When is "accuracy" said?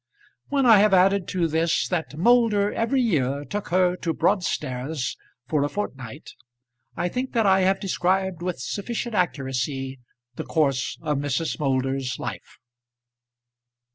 9.13-9.99